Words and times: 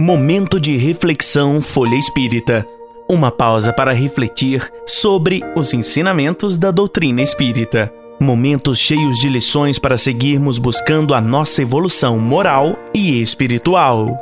Momento 0.00 0.58
de 0.58 0.78
reflexão 0.78 1.60
Folha 1.60 1.94
Espírita. 1.94 2.66
Uma 3.06 3.30
pausa 3.30 3.70
para 3.70 3.92
refletir 3.92 4.72
sobre 4.86 5.42
os 5.54 5.74
ensinamentos 5.74 6.56
da 6.56 6.70
doutrina 6.70 7.20
espírita. 7.20 7.92
Momentos 8.18 8.78
cheios 8.78 9.18
de 9.18 9.28
lições 9.28 9.78
para 9.78 9.98
seguirmos 9.98 10.58
buscando 10.58 11.12
a 11.12 11.20
nossa 11.20 11.60
evolução 11.60 12.18
moral 12.18 12.78
e 12.94 13.20
espiritual. 13.20 14.18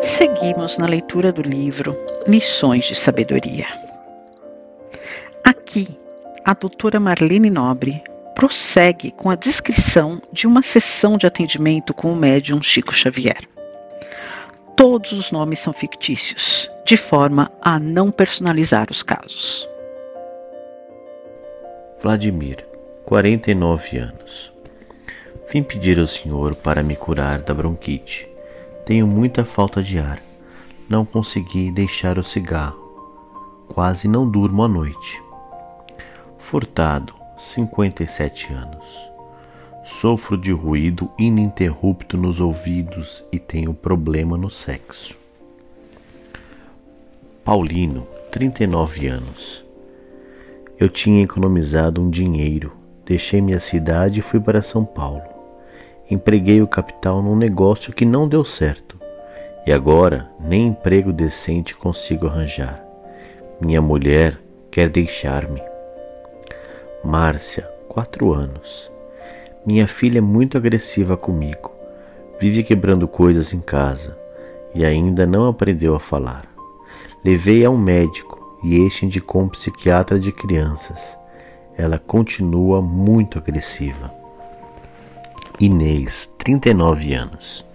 Seguimos 0.00 0.76
na 0.76 0.86
leitura 0.86 1.30
do 1.30 1.42
livro 1.42 1.94
Lições 2.26 2.86
de 2.86 2.96
Sabedoria. 2.96 3.66
Aqui, 5.44 5.96
a 6.44 6.52
doutora 6.52 6.98
Marlene 6.98 7.48
Nobre 7.48 8.02
prossegue 8.42 9.12
com 9.12 9.30
a 9.30 9.36
descrição 9.36 10.20
de 10.32 10.48
uma 10.48 10.62
sessão 10.62 11.16
de 11.16 11.28
atendimento 11.28 11.94
com 11.94 12.12
o 12.12 12.16
médium 12.16 12.60
Chico 12.60 12.92
Xavier. 12.92 13.38
Todos 14.76 15.12
os 15.12 15.30
nomes 15.30 15.60
são 15.60 15.72
fictícios, 15.72 16.68
de 16.84 16.96
forma 16.96 17.52
a 17.62 17.78
não 17.78 18.10
personalizar 18.10 18.88
os 18.90 19.00
casos. 19.00 19.68
Vladimir, 22.02 22.66
49 23.04 23.98
anos. 23.98 24.52
Vim 25.52 25.62
pedir 25.62 26.00
ao 26.00 26.08
senhor 26.08 26.56
para 26.56 26.82
me 26.82 26.96
curar 26.96 27.42
da 27.42 27.54
bronquite. 27.54 28.28
Tenho 28.84 29.06
muita 29.06 29.44
falta 29.44 29.80
de 29.80 30.00
ar. 30.00 30.20
Não 30.88 31.04
consegui 31.04 31.70
deixar 31.70 32.18
o 32.18 32.24
cigarro. 32.24 33.06
Quase 33.68 34.08
não 34.08 34.28
durmo 34.28 34.64
à 34.64 34.68
noite. 34.68 35.22
Furtado, 36.38 37.21
57 37.42 38.52
anos. 38.52 39.10
Sofro 39.84 40.38
de 40.38 40.52
ruído 40.52 41.10
ininterrupto 41.18 42.16
nos 42.16 42.40
ouvidos 42.40 43.24
e 43.32 43.38
tenho 43.38 43.74
problema 43.74 44.36
no 44.36 44.48
sexo. 44.48 45.18
Paulino, 47.44 48.06
39 48.30 49.08
anos. 49.08 49.64
Eu 50.78 50.88
tinha 50.88 51.24
economizado 51.24 52.00
um 52.00 52.08
dinheiro, 52.08 52.72
deixei 53.04 53.40
minha 53.40 53.58
cidade 53.58 54.20
e 54.20 54.22
fui 54.22 54.38
para 54.38 54.62
São 54.62 54.84
Paulo. 54.84 55.24
Empreguei 56.08 56.62
o 56.62 56.68
capital 56.68 57.20
num 57.20 57.36
negócio 57.36 57.92
que 57.92 58.04
não 58.04 58.28
deu 58.28 58.44
certo 58.44 58.96
e 59.66 59.72
agora 59.72 60.30
nem 60.38 60.68
emprego 60.68 61.12
decente 61.12 61.74
consigo 61.74 62.28
arranjar. 62.28 62.76
Minha 63.60 63.82
mulher 63.82 64.38
quer 64.70 64.88
deixar-me. 64.88 65.71
Márcia, 67.04 67.68
quatro 67.88 68.32
anos. 68.32 68.88
Minha 69.66 69.88
filha 69.88 70.18
é 70.18 70.20
muito 70.20 70.56
agressiva 70.56 71.16
comigo. 71.16 71.72
Vive 72.38 72.62
quebrando 72.62 73.08
coisas 73.08 73.52
em 73.52 73.58
casa 73.58 74.16
e 74.72 74.84
ainda 74.84 75.26
não 75.26 75.48
aprendeu 75.48 75.96
a 75.96 76.00
falar. 76.00 76.46
Levei 77.24 77.64
a 77.64 77.70
um 77.70 77.76
médico 77.76 78.56
e 78.62 78.76
este 78.76 79.04
indicou 79.04 79.42
um 79.42 79.48
psiquiatra 79.48 80.16
de 80.16 80.30
crianças. 80.30 81.18
Ela 81.76 81.98
continua 81.98 82.80
muito 82.80 83.36
agressiva. 83.36 84.14
Inês, 85.58 86.32
39 86.38 87.14
anos. 87.14 87.66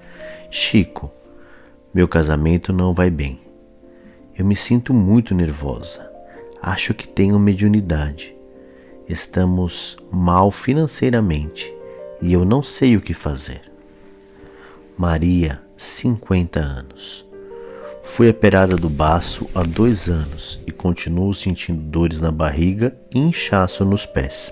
Chico, 0.49 1.11
meu 1.93 2.07
casamento 2.07 2.71
não 2.71 2.93
vai 2.93 3.09
bem. 3.09 3.41
Eu 4.37 4.45
me 4.45 4.55
sinto 4.55 4.93
muito 4.93 5.35
nervosa. 5.35 6.09
Acho 6.61 6.93
que 6.93 7.05
tenho 7.05 7.37
mediunidade 7.37 8.36
estamos 9.07 9.97
mal 10.11 10.51
financeiramente 10.51 11.73
e 12.21 12.33
eu 12.33 12.43
não 12.43 12.61
sei 12.61 12.97
o 12.97 13.01
que 13.01 13.13
fazer. 13.13 13.61
Maria, 14.97 15.61
50 15.77 16.59
anos. 16.59 17.25
Fui 18.03 18.29
operada 18.29 18.75
do 18.75 18.89
baço 18.89 19.49
há 19.53 19.63
dois 19.63 20.09
anos 20.09 20.59
e 20.65 20.71
continuo 20.71 21.33
sentindo 21.33 21.81
dores 21.81 22.19
na 22.19 22.31
barriga 22.31 22.97
e 23.13 23.19
inchaço 23.19 23.85
nos 23.85 24.05
pés. 24.05 24.51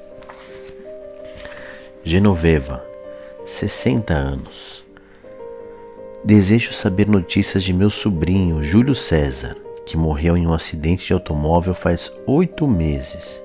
Genoveva, 2.04 2.86
60 3.46 4.14
anos. 4.14 4.84
Desejo 6.24 6.74
saber 6.74 7.08
notícias 7.08 7.64
de 7.64 7.74
meu 7.74 7.90
sobrinho 7.90 8.62
Júlio 8.64 8.96
César, 8.96 9.56
que 9.86 9.98
morreu 9.98 10.38
em 10.38 10.46
um 10.46 10.54
acidente 10.54 11.08
de 11.08 11.14
automóvel 11.14 11.74
faz 11.74 12.12
oito 12.28 12.68
meses 12.68 13.45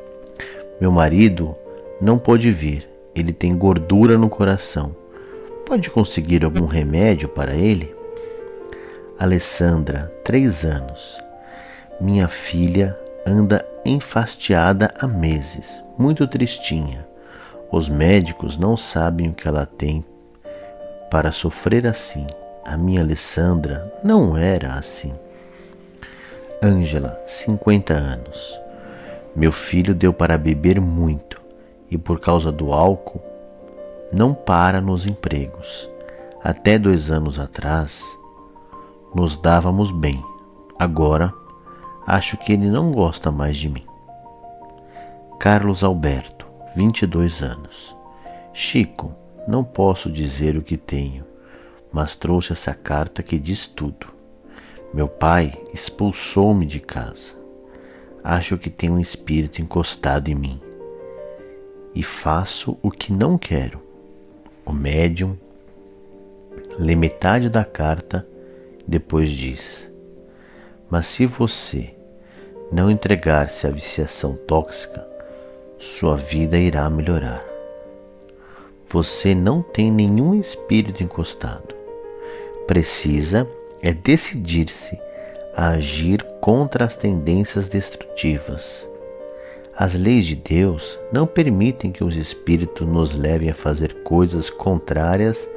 meu 0.81 0.91
marido 0.91 1.55
não 2.01 2.19
pôde 2.19 2.51
vir, 2.51 2.89
ele 3.15 3.33
tem 3.33 3.57
gordura 3.57 4.17
no 4.17 4.31
coração. 4.31 4.97
Pode 5.67 5.91
conseguir 5.91 6.45
algum 6.45 6.67
remédio 6.67 7.29
para 7.29 7.55
ele? 7.55 7.95
Alessandra, 9.19 10.11
três 10.25 10.65
anos. 10.65 11.21
Minha 12.01 12.29
filha 12.29 12.99
anda 13.27 13.65
enfastiada 13.85 14.93
há 14.99 15.07
meses, 15.07 15.83
muito 15.99 16.27
tristinha. 16.27 17.07
Os 17.71 17.89
médicos 17.89 18.57
não 18.57 18.77
sabem 18.77 19.29
o 19.29 19.35
que 19.35 19.47
ela 19.47 19.67
tem 19.67 20.05
para 21.11 21.31
sofrer 21.31 21.87
assim. 21.87 22.27
A 22.65 22.77
minha 22.77 23.03
Alessandra 23.03 23.93
não 24.03 24.37
era 24.37 24.75
assim. 24.75 25.13
Ângela, 26.63 27.23
50 27.27 27.95
anos. 27.95 28.60
Meu 29.35 29.53
filho 29.53 29.95
deu 29.95 30.13
para 30.13 30.37
beber 30.37 30.81
muito 30.81 31.41
e, 31.91 31.97
por 31.97 32.19
causa 32.19 32.51
do 32.51 32.73
álcool, 32.73 33.23
não 34.13 34.35
para 34.35 34.81
nos 34.81 35.07
empregos. 35.07 35.89
Até 36.43 36.79
dois 36.79 37.11
anos 37.11 37.39
atrás, 37.39 38.05
nos 39.15 39.37
dávamos 39.37 39.93
bem. 39.93 40.25
Agora, 40.79 41.33
acho 42.07 42.37
que 42.39 42.53
ele 42.53 42.69
não 42.69 42.91
gosta 42.93 43.31
mais 43.31 43.57
de 43.57 43.69
mim. 43.69 43.85
Carlos 45.39 45.85
Alberto, 45.85 46.47
22 46.75 47.43
anos. 47.43 47.95
Chico, 48.53 49.15
não 49.47 49.63
posso 49.63 50.11
dizer 50.11 50.57
o 50.57 50.63
que 50.63 50.77
tenho, 50.77 51.25
mas 51.93 52.17
trouxe 52.17 52.53
essa 52.53 52.75
carta 52.75 53.23
que 53.23 53.39
diz 53.39 53.67
tudo. 53.67 54.09
Meu 54.93 55.09
pai 55.09 55.53
expulsou-me 55.73 56.67
de 56.67 56.81
casa. 56.81 57.40
Acho 58.23 58.59
que 58.59 58.69
tem 58.69 58.91
um 58.91 59.01
espírito 59.01 59.63
encostado 59.63 60.29
em 60.29 60.35
mim 60.35 60.61
e 61.95 62.03
faço 62.03 62.77
o 62.83 62.91
que 62.91 63.13
não 63.13 63.39
quero. 63.39 63.81
O 64.65 64.73
médium 64.73 65.37
lê 66.79 66.95
metade 66.95 67.49
da 67.49 67.65
carta, 67.65 68.27
depois 68.87 69.31
diz: 69.31 69.89
Mas 70.89 71.07
se 71.07 71.27
você 71.27 71.95
não 72.71 72.91
entregar-se 72.91 73.67
à 73.67 73.71
viciação 73.71 74.35
tóxica, 74.37 75.07
sua 75.79 76.17
vida 76.17 76.59
irá 76.59 76.89
melhorar. 76.91 77.43
Você 78.89 79.35
não 79.35 79.63
tem 79.63 79.91
nenhum 79.91 80.35
espírito 80.35 81.03
encostado. 81.03 81.75
Precisa 82.67 83.49
é 83.83 83.93
decidir-se 83.93 85.01
a 85.55 85.71
agir 85.71 86.23
contra 86.41 86.85
as 86.85 86.97
tendências 86.97 87.69
destrutivas. 87.69 88.89
As 89.77 89.95
leis 89.95 90.27
de 90.27 90.37
Deus 90.37 90.99
não 91.13 91.27
permitem 91.27 91.91
que 91.91 92.05
os 92.05 92.17
espíritos 92.17 92.87
nos 92.87 93.15
levem 93.15 93.51
a 93.51 93.55
fazer 93.55 94.03
coisas 94.03 94.51
contrárias 94.51 95.49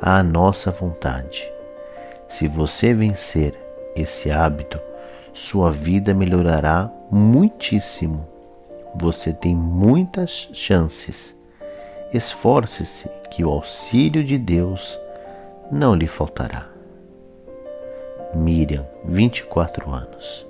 à 0.00 0.22
nossa 0.22 0.70
vontade. 0.70 1.50
Se 2.28 2.46
você 2.46 2.92
vencer 2.94 3.54
esse 3.96 4.30
hábito, 4.30 4.78
sua 5.32 5.70
vida 5.70 6.14
melhorará 6.14 6.90
muitíssimo. 7.10 8.26
Você 8.94 9.32
tem 9.32 9.54
muitas 9.54 10.48
chances. 10.52 11.34
Esforce-se 12.12 13.08
que 13.30 13.44
o 13.44 13.50
auxílio 13.50 14.24
de 14.24 14.36
Deus 14.36 14.98
não 15.70 15.94
lhe 15.94 16.06
faltará. 16.06 16.69
Miriam, 18.34 18.86
24 19.04 19.92
anos. 19.92 20.46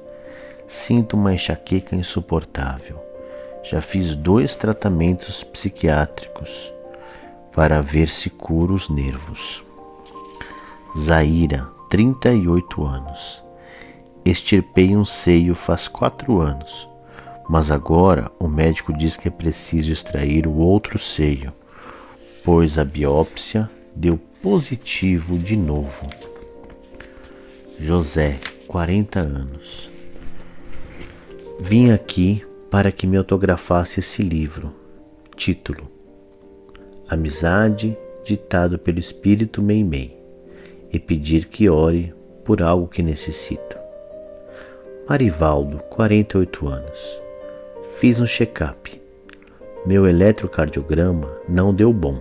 Sinto 0.68 1.16
uma 1.16 1.32
enxaqueca 1.32 1.96
insuportável. 1.96 3.02
Já 3.62 3.80
fiz 3.80 4.14
dois 4.14 4.54
tratamentos 4.54 5.42
psiquiátricos 5.42 6.72
para 7.52 7.80
ver 7.80 8.08
se 8.08 8.30
curo 8.30 8.74
os 8.74 8.88
nervos. 8.88 9.62
Zaira, 10.96 11.68
38 11.88 12.84
anos. 12.84 13.42
Extirpei 14.24 14.94
um 14.96 15.04
seio 15.04 15.54
faz 15.54 15.88
quatro 15.88 16.40
anos, 16.40 16.88
mas 17.48 17.70
agora 17.70 18.30
o 18.38 18.46
médico 18.46 18.92
diz 18.92 19.16
que 19.16 19.28
é 19.28 19.30
preciso 19.30 19.90
extrair 19.90 20.46
o 20.46 20.56
outro 20.56 20.98
seio, 20.98 21.52
pois 22.44 22.78
a 22.78 22.84
biópsia 22.84 23.68
deu 23.96 24.18
positivo 24.42 25.38
de 25.38 25.56
novo. 25.56 26.29
José, 27.82 28.38
40 28.68 29.20
anos. 29.20 29.90
Vim 31.58 31.90
aqui 31.90 32.44
para 32.70 32.92
que 32.92 33.06
me 33.06 33.16
autografasse 33.16 34.00
esse 34.00 34.22
livro. 34.22 34.70
Título: 35.34 35.90
Amizade 37.08 37.96
ditado 38.22 38.78
pelo 38.78 38.98
espírito 38.98 39.62
Meimei 39.62 40.14
e 40.92 40.98
pedir 40.98 41.46
que 41.46 41.70
ore 41.70 42.14
por 42.44 42.60
algo 42.60 42.86
que 42.86 43.02
necessito. 43.02 43.78
Marivaldo, 45.08 45.78
48 45.88 46.68
anos. 46.68 47.20
Fiz 47.96 48.20
um 48.20 48.26
check-up. 48.26 49.00
Meu 49.86 50.06
eletrocardiograma 50.06 51.34
não 51.48 51.72
deu 51.72 51.94
bom. 51.94 52.20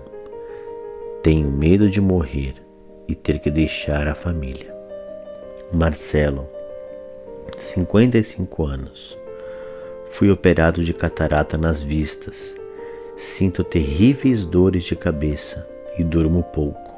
Tenho 1.22 1.52
medo 1.52 1.90
de 1.90 2.00
morrer 2.00 2.54
e 3.10 3.14
ter 3.14 3.40
que 3.40 3.52
deixar 3.52 4.08
a 4.08 4.16
família. 4.16 4.79
Marcelo, 5.72 6.50
55 7.56 8.66
anos. 8.66 9.16
Fui 10.08 10.32
operado 10.32 10.84
de 10.84 10.96
catarata 10.96 11.60
nas 11.60 11.80
vistas. 11.80 12.56
Sinto 13.16 13.64
terríveis 13.64 14.46
dores 14.46 14.84
de 14.84 14.96
cabeça 14.96 15.68
e 15.96 16.04
durmo 16.04 16.42
pouco. 16.42 16.92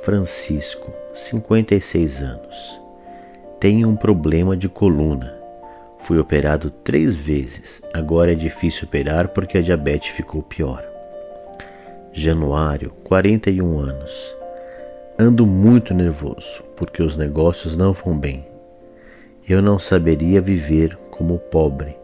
Francisco, 0.00 0.92
56 1.14 2.20
anos. 2.20 2.80
Tenho 3.60 3.88
um 3.88 3.94
problema 3.94 4.56
de 4.56 4.68
coluna. 4.68 5.32
Fui 5.98 6.18
operado 6.18 6.68
três 6.68 7.14
vezes. 7.14 7.80
Agora 7.94 8.32
é 8.32 8.34
difícil 8.34 8.88
operar 8.88 9.28
porque 9.28 9.58
a 9.58 9.62
diabetes 9.62 10.10
ficou 10.10 10.42
pior. 10.42 10.84
Januário, 12.12 12.90
41 13.04 13.78
anos. 13.78 14.36
Ando 15.18 15.46
muito 15.46 15.94
nervoso 15.94 16.62
porque 16.76 17.02
os 17.02 17.16
negócios 17.16 17.74
não 17.74 17.94
vão 17.94 18.18
bem. 18.18 18.46
Eu 19.48 19.62
não 19.62 19.78
saberia 19.78 20.42
viver 20.42 20.94
como 21.10 21.38
pobre, 21.38 21.96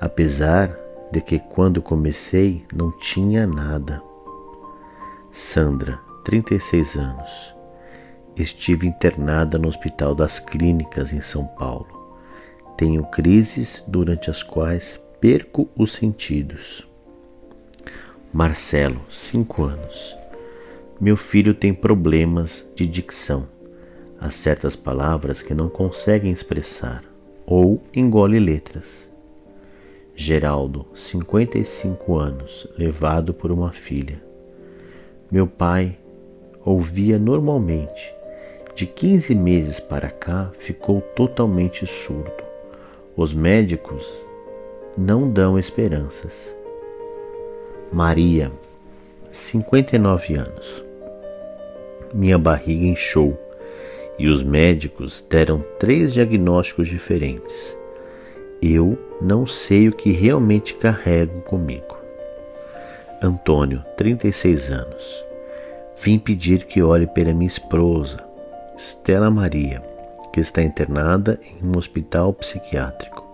apesar 0.00 0.74
de 1.12 1.20
que 1.20 1.38
quando 1.38 1.82
comecei 1.82 2.64
não 2.72 2.90
tinha 2.92 3.46
nada. 3.46 4.02
Sandra, 5.32 6.00
36 6.24 6.96
anos. 6.96 7.54
Estive 8.34 8.86
internada 8.86 9.58
no 9.58 9.68
Hospital 9.68 10.14
das 10.14 10.40
Clínicas 10.40 11.12
em 11.12 11.20
São 11.20 11.44
Paulo. 11.44 12.16
Tenho 12.74 13.04
crises 13.04 13.84
durante 13.86 14.30
as 14.30 14.42
quais 14.42 14.98
perco 15.20 15.68
os 15.76 15.92
sentidos. 15.92 16.88
Marcelo, 18.32 19.02
5 19.10 19.62
anos. 19.62 20.16
Meu 20.98 21.14
filho 21.14 21.52
tem 21.52 21.74
problemas 21.74 22.66
de 22.74 22.86
dicção. 22.86 23.46
Há 24.18 24.30
certas 24.30 24.74
palavras 24.74 25.42
que 25.42 25.52
não 25.52 25.68
conseguem 25.68 26.32
expressar 26.32 27.04
ou 27.44 27.82
engole 27.94 28.40
letras. 28.40 29.06
Geraldo, 30.14 30.86
55 30.94 32.16
anos, 32.16 32.66
levado 32.78 33.34
por 33.34 33.52
uma 33.52 33.72
filha. 33.72 34.22
Meu 35.30 35.46
pai 35.46 35.98
ouvia 36.64 37.18
normalmente. 37.18 38.14
De 38.74 38.86
15 38.86 39.34
meses 39.34 39.78
para 39.78 40.08
cá 40.08 40.50
ficou 40.58 41.02
totalmente 41.02 41.86
surdo. 41.86 42.42
Os 43.14 43.34
médicos 43.34 44.26
não 44.96 45.30
dão 45.30 45.58
esperanças. 45.58 46.32
Maria, 47.92 48.50
59 49.30 50.34
anos. 50.36 50.85
Minha 52.12 52.38
barriga 52.38 52.86
inchou 52.86 53.38
e 54.18 54.28
os 54.28 54.42
médicos 54.42 55.24
deram 55.28 55.64
três 55.78 56.12
diagnósticos 56.12 56.88
diferentes. 56.88 57.76
Eu 58.62 58.98
não 59.20 59.46
sei 59.46 59.88
o 59.88 59.92
que 59.92 60.10
realmente 60.10 60.74
carrego 60.74 61.40
comigo. 61.42 61.96
Antônio, 63.22 63.82
36 63.96 64.70
anos. 64.70 65.24
Vim 65.98 66.18
pedir 66.18 66.64
que 66.64 66.82
olhe 66.82 67.06
pela 67.06 67.32
minha 67.32 67.46
esposa, 67.46 68.18
Estela 68.76 69.30
Maria, 69.30 69.82
que 70.32 70.40
está 70.40 70.62
internada 70.62 71.38
em 71.42 71.66
um 71.66 71.76
hospital 71.78 72.32
psiquiátrico. 72.34 73.24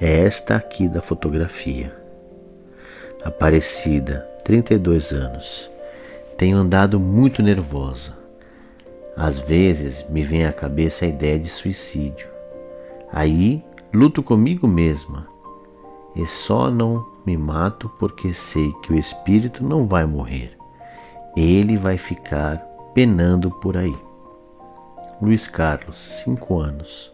É 0.00 0.24
esta 0.24 0.56
aqui 0.56 0.88
da 0.88 1.00
fotografia. 1.00 1.94
Aparecida, 3.24 4.28
32 4.44 5.12
anos. 5.12 5.70
Tenho 6.36 6.56
andado 6.56 6.98
muito 6.98 7.42
nervosa. 7.42 8.16
Às 9.16 9.38
vezes 9.38 10.04
me 10.08 10.22
vem 10.22 10.44
à 10.44 10.52
cabeça 10.52 11.04
a 11.04 11.08
ideia 11.08 11.38
de 11.38 11.48
suicídio. 11.48 12.28
Aí 13.12 13.64
luto 13.92 14.22
comigo 14.22 14.66
mesma 14.66 15.28
e 16.16 16.26
só 16.26 16.70
não 16.70 17.06
me 17.24 17.36
mato 17.36 17.88
porque 18.00 18.34
sei 18.34 18.72
que 18.82 18.92
o 18.92 18.98
espírito 18.98 19.62
não 19.62 19.86
vai 19.86 20.04
morrer. 20.04 20.56
Ele 21.36 21.76
vai 21.76 21.96
ficar 21.96 22.58
penando 22.92 23.50
por 23.50 23.76
aí. 23.76 23.96
Luiz 25.22 25.46
Carlos, 25.46 25.96
5 26.24 26.58
anos. 26.58 27.12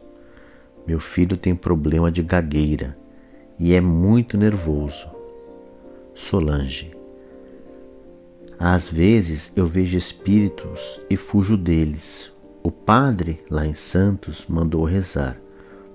Meu 0.87 0.99
filho 0.99 1.37
tem 1.37 1.55
problema 1.55 2.11
de 2.11 2.23
gagueira 2.23 2.97
e 3.59 3.75
é 3.75 3.81
muito 3.81 4.39
nervoso. 4.39 5.09
Solange, 6.15 6.91
às 8.63 8.87
vezes 8.87 9.51
eu 9.57 9.67
vejo 9.67 9.97
espíritos 9.97 11.01
e 11.09 11.17
fujo 11.17 11.57
deles. 11.57 12.31
O 12.63 12.71
padre, 12.71 13.43
lá 13.51 13.67
em 13.67 13.73
Santos, 13.73 14.45
mandou 14.47 14.85
rezar, 14.85 15.41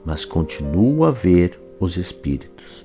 mas 0.04 0.26
continuo 0.26 1.06
a 1.06 1.12
ver 1.12 1.60
os 1.80 1.96
espíritos. 1.96 2.84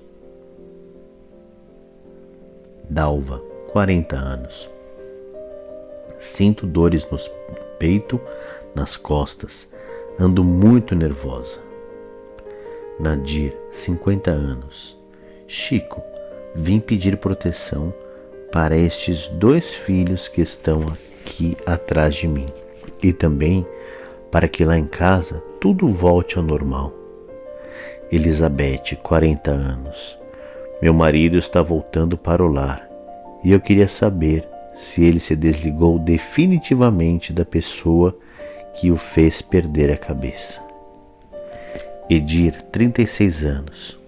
Dalva, 2.90 3.38
40 3.72 4.16
anos. 4.16 4.68
Sinto 6.18 6.66
dores 6.66 7.08
no 7.10 7.16
peito, 7.78 8.20
nas 8.74 8.98
costas. 8.98 9.66
Ando 10.18 10.44
muito 10.44 10.94
nervosa. 10.94 11.58
Nadir, 12.98 13.56
50 13.72 14.30
anos. 14.30 14.94
Chico, 15.48 16.02
vim 16.54 16.80
pedir 16.80 17.16
proteção 17.16 17.94
para 18.52 18.76
estes 18.76 19.28
dois 19.28 19.72
filhos 19.72 20.28
que 20.28 20.40
estão 20.40 20.86
aqui 21.24 21.56
atrás 21.64 22.16
de 22.16 22.26
mim 22.26 22.46
e 23.02 23.12
também 23.12 23.66
para 24.30 24.48
que 24.48 24.64
lá 24.64 24.78
em 24.78 24.86
casa 24.86 25.42
tudo 25.60 25.88
volte 25.88 26.38
ao 26.38 26.44
normal. 26.44 26.92
Elizabeth, 28.10 28.96
40 29.02 29.50
anos. 29.50 30.18
Meu 30.82 30.92
marido 30.92 31.38
está 31.38 31.62
voltando 31.62 32.16
para 32.16 32.42
o 32.42 32.48
lar 32.48 32.88
e 33.44 33.52
eu 33.52 33.60
queria 33.60 33.88
saber 33.88 34.46
se 34.74 35.04
ele 35.04 35.20
se 35.20 35.36
desligou 35.36 35.98
definitivamente 35.98 37.32
da 37.32 37.44
pessoa 37.44 38.16
que 38.74 38.90
o 38.90 38.96
fez 38.96 39.42
perder 39.42 39.90
a 39.90 39.96
cabeça. 39.96 40.60
Edir, 42.08 42.60
36 42.72 43.44
anos. 43.44 43.98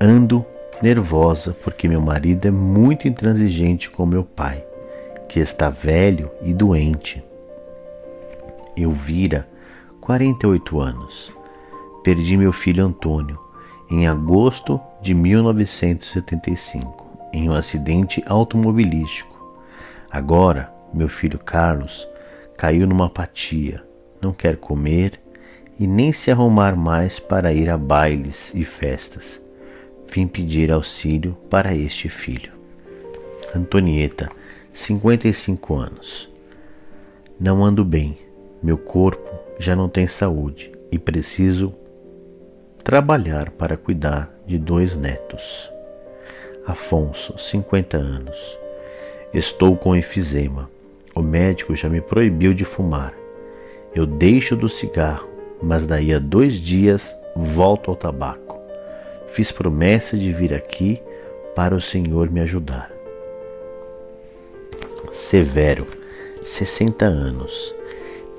Ando 0.00 0.46
nervosa 0.82 1.54
porque 1.62 1.86
meu 1.86 2.00
marido 2.00 2.48
é 2.48 2.50
muito 2.50 3.06
intransigente 3.06 3.90
com 3.90 4.06
meu 4.06 4.24
pai, 4.24 4.64
que 5.28 5.38
está 5.38 5.68
velho 5.68 6.30
e 6.42 6.52
doente. 6.52 7.22
Elvira, 8.76 9.46
48 10.00 10.80
anos. 10.80 11.32
Perdi 12.02 12.36
meu 12.36 12.52
filho 12.52 12.84
Antônio 12.84 13.38
em 13.90 14.06
agosto 14.08 14.80
de 15.02 15.12
1975 15.12 17.10
em 17.32 17.48
um 17.50 17.54
acidente 17.54 18.22
automobilístico. 18.26 19.30
Agora, 20.10 20.72
meu 20.92 21.08
filho 21.08 21.38
Carlos 21.38 22.08
caiu 22.56 22.86
numa 22.86 23.06
apatia, 23.06 23.82
não 24.20 24.32
quer 24.32 24.56
comer 24.56 25.20
e 25.78 25.86
nem 25.86 26.12
se 26.12 26.30
arrumar 26.30 26.74
mais 26.74 27.18
para 27.18 27.52
ir 27.52 27.70
a 27.70 27.76
bailes 27.76 28.52
e 28.54 28.64
festas 28.64 29.40
vim 30.10 30.26
pedir 30.26 30.72
auxílio 30.72 31.36
para 31.48 31.74
este 31.74 32.08
filho. 32.08 32.52
Antonieta, 33.54 34.30
55 34.72 35.74
anos. 35.74 36.28
Não 37.38 37.64
ando 37.64 37.84
bem, 37.84 38.18
meu 38.62 38.76
corpo 38.76 39.30
já 39.58 39.76
não 39.76 39.88
tem 39.88 40.08
saúde 40.08 40.72
e 40.90 40.98
preciso 40.98 41.72
trabalhar 42.82 43.50
para 43.50 43.76
cuidar 43.76 44.34
de 44.46 44.58
dois 44.58 44.96
netos. 44.96 45.70
Afonso, 46.66 47.38
50 47.38 47.96
anos. 47.96 48.58
Estou 49.32 49.76
com 49.76 49.94
enfisema. 49.94 50.68
O 51.14 51.22
médico 51.22 51.74
já 51.76 51.88
me 51.88 52.00
proibiu 52.00 52.52
de 52.52 52.64
fumar. 52.64 53.14
Eu 53.94 54.06
deixo 54.06 54.56
do 54.56 54.68
cigarro, 54.68 55.28
mas 55.62 55.86
daí 55.86 56.12
a 56.12 56.18
dois 56.18 56.54
dias 56.54 57.14
volto 57.34 57.90
ao 57.90 57.96
tabaco. 57.96 58.49
Fiz 59.32 59.52
promessa 59.52 60.16
de 60.16 60.32
vir 60.32 60.52
aqui 60.52 61.00
para 61.54 61.74
o 61.74 61.80
Senhor 61.80 62.30
me 62.30 62.40
ajudar. 62.40 62.90
Severo, 65.12 65.86
60 66.44 67.04
anos. 67.04 67.74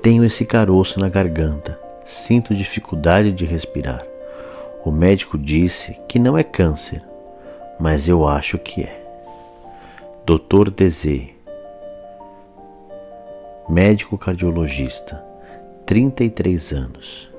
Tenho 0.02 0.24
esse 0.24 0.44
caroço 0.44 1.00
na 1.00 1.08
garganta. 1.08 1.78
Sinto 2.04 2.54
dificuldade 2.54 3.32
de 3.32 3.44
respirar. 3.46 4.04
O 4.84 4.90
médico 4.90 5.38
disse 5.38 5.98
que 6.08 6.18
não 6.18 6.36
é 6.36 6.42
câncer, 6.42 7.02
mas 7.78 8.08
eu 8.08 8.26
acho 8.26 8.58
que 8.58 8.82
é. 8.82 9.00
Dr. 10.26 10.70
Dezê, 10.70 11.30
médico 13.68 14.18
cardiologista, 14.18 15.24
33 15.86 16.72
anos. 16.72 17.31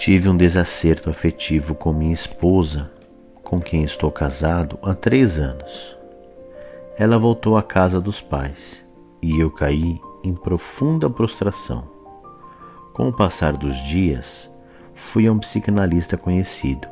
Tive 0.00 0.28
um 0.28 0.36
desacerto 0.36 1.08
afetivo 1.08 1.74
com 1.74 1.92
minha 1.92 2.12
esposa, 2.12 2.90
com 3.42 3.60
quem 3.60 3.84
estou 3.84 4.10
casado 4.10 4.76
há 4.82 4.94
três 4.94 5.38
anos. 5.38 5.96
Ela 6.98 7.18
voltou 7.18 7.56
à 7.56 7.62
casa 7.62 8.00
dos 8.00 8.20
pais 8.20 8.84
e 9.22 9.38
eu 9.38 9.50
caí 9.50 10.00
em 10.24 10.34
profunda 10.34 11.08
prostração. 11.08 11.88
Com 12.92 13.08
o 13.08 13.12
passar 13.12 13.56
dos 13.56 13.76
dias, 13.84 14.50
fui 14.94 15.28
a 15.28 15.32
um 15.32 15.38
psicanalista 15.38 16.16
conhecido 16.16 16.88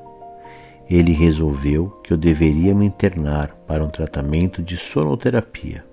ele 0.88 1.12
resolveu 1.12 1.91
que 2.03 2.12
eu 2.12 2.17
deveria 2.17 2.75
me 2.75 2.87
internar 2.87 3.55
para 3.67 3.85
um 3.85 3.91
tratamento 3.91 4.62
de 4.62 4.77
sonoterapia. 4.77 5.85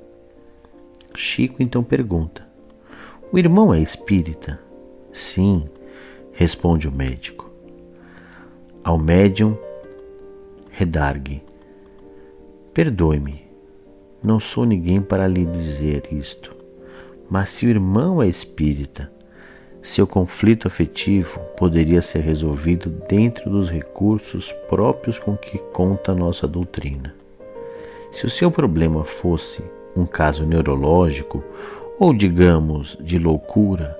Chico 1.13 1.61
então 1.61 1.83
pergunta: 1.83 2.47
O 3.31 3.37
irmão 3.37 3.73
é 3.73 3.81
espírita? 3.81 4.59
Sim, 5.11 5.69
responde 6.35 6.87
o 6.87 6.91
médico. 6.91 7.49
Ao 8.83 8.97
médium, 8.97 9.57
redargue: 10.69 11.41
Perdoe-me, 12.73 13.43
não 14.21 14.39
sou 14.39 14.65
ninguém 14.65 15.01
para 15.01 15.27
lhe 15.27 15.45
dizer 15.45 16.03
isto, 16.11 16.53
mas 17.29 17.49
se 17.49 17.65
o 17.65 17.69
irmão 17.69 18.21
é 18.21 18.27
espírita, 18.27 19.11
seu 19.81 20.05
conflito 20.05 20.67
afetivo 20.67 21.39
poderia 21.57 22.01
ser 22.01 22.19
resolvido 22.19 22.89
dentro 23.07 23.49
dos 23.49 23.69
recursos 23.69 24.51
próprios 24.67 25.19
com 25.19 25.37
que 25.37 25.57
conta 25.71 26.13
nossa 26.13 26.47
doutrina. 26.47 27.13
Se 28.11 28.25
o 28.25 28.29
seu 28.29 28.49
problema 28.49 29.03
fosse 29.05 29.63
um 29.95 30.05
caso 30.05 30.45
neurológico 30.45 31.43
ou, 31.99 32.13
digamos, 32.13 32.97
de 32.99 33.17
loucura, 33.19 33.97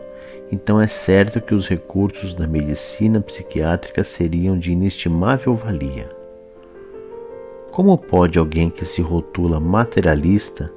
então 0.51 0.79
é 0.79 0.87
certo 0.87 1.41
que 1.41 1.55
os 1.55 1.67
recursos 1.67 2.33
da 2.33 2.47
medicina 2.47 3.19
psiquiátrica 3.19 4.03
seriam 4.03 4.57
de 4.57 4.71
inestimável 4.71 5.55
valia. 5.55 6.09
Como 7.71 7.97
pode 7.97 8.39
alguém 8.39 8.69
que 8.69 8.85
se 8.85 9.01
rotula 9.01 9.59
materialista 9.59 10.71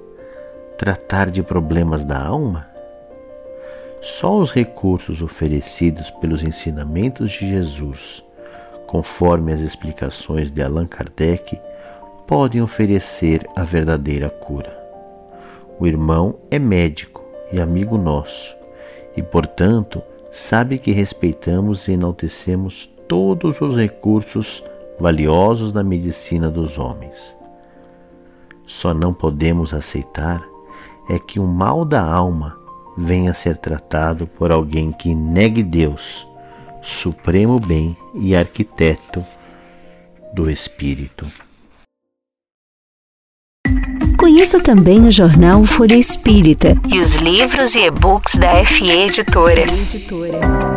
tratar 0.77 1.31
de 1.31 1.43
problemas 1.43 2.05
da 2.05 2.21
alma? 2.21 2.67
Só 4.01 4.39
os 4.39 4.51
recursos 4.51 5.23
oferecidos 5.23 6.11
pelos 6.11 6.43
ensinamentos 6.43 7.31
de 7.31 7.49
Jesus, 7.49 8.25
conforme 8.87 9.53
as 9.53 9.61
explicações 9.61 10.51
de 10.51 10.63
Allan 10.63 10.87
Kardec, 10.87 11.61
podem 12.27 12.61
oferecer 12.61 13.47
a 13.55 13.63
verdadeira 13.63 14.29
cura. 14.29 14.77
O 15.79 15.87
irmão 15.87 16.37
é 16.51 16.59
médico 16.59 17.25
e 17.53 17.61
amigo 17.61 17.97
nosso, 17.97 18.58
e, 19.19 19.23
portanto, 19.23 20.01
sabe 20.31 20.79
que 20.79 20.93
respeitamos 20.93 21.89
e 21.89 21.93
enaltecemos 21.93 22.87
todos 23.09 23.61
os 23.61 23.75
recursos 23.75 24.63
valiosos 25.01 25.73
da 25.73 25.83
medicina 25.83 26.49
dos 26.49 26.79
homens. 26.79 27.35
Só 28.65 28.95
não 28.95 29.13
podemos 29.13 29.75
aceitar 29.75 30.41
é 31.11 31.19
que 31.19 31.41
o 31.41 31.45
mal 31.45 31.85
da 31.85 32.01
alma 32.01 32.57
venha 32.97 33.33
a 33.33 33.35
ser 33.35 33.57
tratado 33.57 34.25
por 34.25 34.53
alguém 34.53 34.93
que 34.93 35.13
negue 35.13 35.65
Deus, 35.65 36.25
supremo 36.81 37.59
bem 37.59 37.97
e 38.15 38.37
arquiteto 38.37 39.25
do 40.33 40.49
espírito. 40.49 41.27
Conheça 44.29 44.61
também 44.61 45.07
o 45.07 45.11
jornal 45.11 45.65
Folha 45.65 45.97
Espírita 45.97 46.77
e 46.87 46.99
os 46.99 47.15
livros 47.15 47.75
e 47.75 47.87
e-books 47.87 48.35
da 48.35 48.63
FE 48.63 48.85
Editora. 48.85 49.63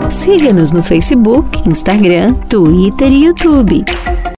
Siga-nos 0.09 0.71
no 0.71 0.81
Facebook, 0.81 1.69
Instagram, 1.69 2.33
Twitter 2.49 3.11
e 3.11 3.25
YouTube. 3.25 3.83